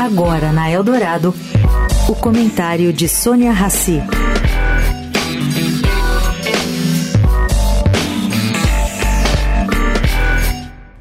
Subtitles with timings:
[0.00, 1.34] Agora na Eldorado,
[2.08, 4.00] o comentário de Sônia Rassi.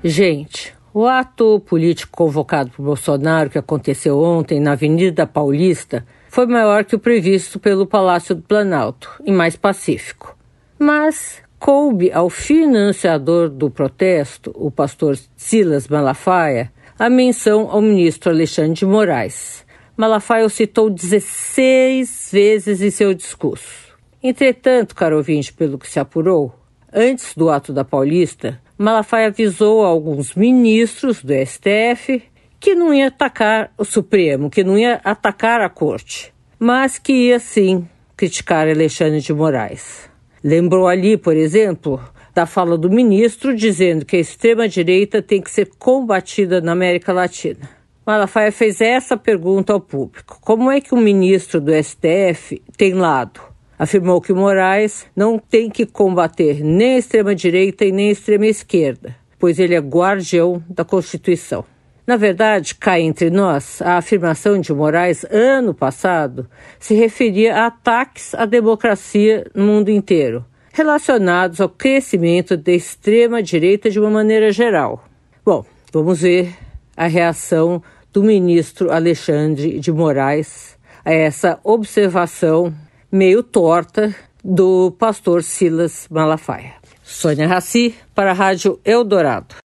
[0.04, 6.84] Gente, o ato político convocado por Bolsonaro, que aconteceu ontem na Avenida Paulista, foi maior
[6.84, 10.36] que o previsto pelo Palácio do Planalto e mais pacífico.
[10.80, 18.74] Mas coube ao financiador do protesto, o pastor Silas Malafaia, a menção ao ministro Alexandre
[18.74, 19.66] de Moraes.
[19.98, 23.96] Malafaia o citou 16 vezes em seu discurso.
[24.24, 26.54] Entretanto, caro ouvinte, pelo que se apurou,
[26.94, 32.24] antes do ato da Paulista, Malafaia avisou a alguns ministros do STF
[32.60, 37.40] que não ia atacar o Supremo, que não ia atacar a corte, mas que ia
[37.40, 40.10] sim criticar Alexandre de Moraes.
[40.44, 42.00] Lembrou ali, por exemplo,
[42.34, 47.70] da fala do ministro dizendo que a extrema-direita tem que ser combatida na América Latina.
[48.06, 53.52] Malafaia fez essa pergunta ao público: como é que o ministro do STF tem lado?
[53.82, 59.58] afirmou que Moraes não tem que combater nem a extrema-direita e nem a extrema-esquerda, pois
[59.58, 61.66] ele é guardião da Constituição.
[62.06, 66.48] Na verdade, cá entre nós, a afirmação de Moraes ano passado
[66.80, 74.00] se referia a ataques à democracia no mundo inteiro, relacionados ao crescimento da extrema-direita de
[74.00, 75.04] uma maneira geral.
[75.46, 76.56] Bom, vamos ver
[76.96, 77.82] a reação
[78.14, 82.74] do ministro Alexandre de Moraes a essa observação
[83.12, 86.74] meio torta do pastor Silas Malafaia.
[87.04, 89.62] Sônia Raci, para a Rádio Eldorado.